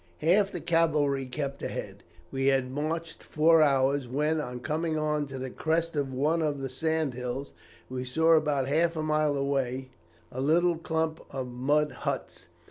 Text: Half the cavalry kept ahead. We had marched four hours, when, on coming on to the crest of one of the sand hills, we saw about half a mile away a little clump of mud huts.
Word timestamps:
Half 0.17 0.51
the 0.51 0.61
cavalry 0.61 1.27
kept 1.27 1.61
ahead. 1.61 2.03
We 2.31 2.47
had 2.47 2.71
marched 2.71 3.21
four 3.21 3.61
hours, 3.61 4.07
when, 4.07 4.41
on 4.41 4.61
coming 4.61 4.97
on 4.97 5.27
to 5.27 5.37
the 5.37 5.51
crest 5.51 5.95
of 5.95 6.11
one 6.11 6.41
of 6.41 6.59
the 6.59 6.69
sand 6.71 7.13
hills, 7.13 7.53
we 7.87 8.03
saw 8.03 8.33
about 8.33 8.67
half 8.67 8.97
a 8.97 9.03
mile 9.03 9.37
away 9.37 9.91
a 10.31 10.41
little 10.41 10.77
clump 10.79 11.19
of 11.29 11.49
mud 11.51 11.91
huts. 11.91 12.47